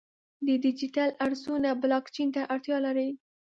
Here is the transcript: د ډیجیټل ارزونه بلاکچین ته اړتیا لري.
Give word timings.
د 0.45 0.47
ډیجیټل 0.63 1.09
ارزونه 1.25 1.69
بلاکچین 1.81 2.29
ته 2.35 2.41
اړتیا 2.53 2.77
لري. 2.85 3.09